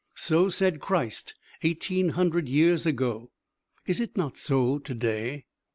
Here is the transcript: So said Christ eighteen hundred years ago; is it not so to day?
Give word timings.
So 0.15 0.49
said 0.49 0.79
Christ 0.81 1.35
eighteen 1.61 2.09
hundred 2.09 2.49
years 2.49 2.87
ago; 2.87 3.29
is 3.85 3.99
it 3.99 4.17
not 4.17 4.35
so 4.35 4.79
to 4.79 4.93
day? 4.95 5.45